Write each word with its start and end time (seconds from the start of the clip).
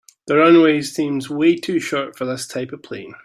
The 0.25 0.35
runway 0.35 0.81
seems 0.81 1.29
way 1.29 1.57
to 1.57 1.79
short 1.79 2.17
for 2.17 2.25
this 2.25 2.47
type 2.47 2.71
of 2.71 2.81
plane. 2.81 3.13